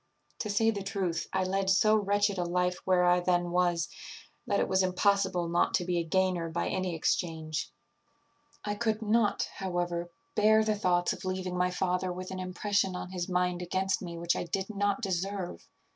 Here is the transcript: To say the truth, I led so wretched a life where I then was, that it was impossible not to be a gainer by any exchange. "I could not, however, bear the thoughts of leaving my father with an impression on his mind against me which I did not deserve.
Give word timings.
To 0.39 0.49
say 0.49 0.71
the 0.71 0.81
truth, 0.81 1.27
I 1.31 1.43
led 1.43 1.69
so 1.69 1.95
wretched 1.95 2.39
a 2.39 2.43
life 2.43 2.77
where 2.85 3.03
I 3.05 3.19
then 3.19 3.51
was, 3.51 3.87
that 4.47 4.59
it 4.59 4.67
was 4.67 4.81
impossible 4.81 5.47
not 5.47 5.75
to 5.75 5.85
be 5.85 5.99
a 5.99 6.03
gainer 6.03 6.49
by 6.49 6.69
any 6.69 6.95
exchange. 6.95 7.69
"I 8.65 8.73
could 8.73 9.03
not, 9.03 9.43
however, 9.57 10.09
bear 10.33 10.63
the 10.63 10.73
thoughts 10.73 11.13
of 11.13 11.23
leaving 11.23 11.55
my 11.55 11.69
father 11.69 12.11
with 12.11 12.31
an 12.31 12.39
impression 12.39 12.95
on 12.95 13.11
his 13.11 13.29
mind 13.29 13.61
against 13.61 14.01
me 14.01 14.17
which 14.17 14.35
I 14.35 14.45
did 14.45 14.71
not 14.71 15.03
deserve. 15.03 15.69